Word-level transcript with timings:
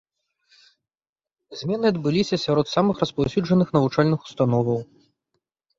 Змены 1.61 1.85
адбыліся 1.95 2.35
сярод 2.47 2.67
самых 2.75 2.95
распаўсюджаных 3.05 3.67
навучальных 3.79 4.19
установаў. 4.31 4.79